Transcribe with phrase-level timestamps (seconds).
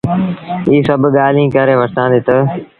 [0.69, 2.37] اي سڀ ڳآليٚنٚ ڪري وٺتآندي تا